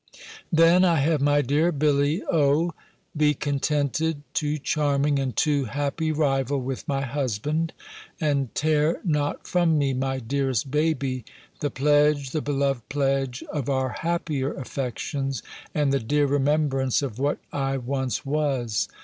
Then 0.51 0.83
I 0.83 0.95
have 0.95 1.21
my 1.21 1.43
dear 1.43 1.71
Billy 1.71 2.23
O 2.23 2.73
be 3.15 3.35
contented, 3.35 4.23
too 4.33 4.57
charming, 4.57 5.19
and 5.19 5.35
too 5.35 5.65
happy 5.65 6.11
rival, 6.11 6.59
with 6.59 6.87
my 6.87 7.01
husband; 7.01 7.71
and 8.19 8.49
tear 8.55 8.99
not 9.03 9.45
from 9.47 9.77
me 9.77 9.93
my 9.93 10.17
dearest 10.17 10.71
baby, 10.71 11.23
the 11.59 11.69
pledge, 11.69 12.31
the 12.31 12.41
beloved 12.41 12.89
pledge, 12.89 13.43
of 13.53 13.69
our 13.69 13.89
happier 13.89 14.55
affections, 14.55 15.43
and 15.71 15.93
the 15.93 15.99
dear 15.99 16.25
remembrance 16.25 17.03
of 17.03 17.19
what 17.19 17.37
I 17.53 17.77
once 17.77 18.25
was! 18.25 18.87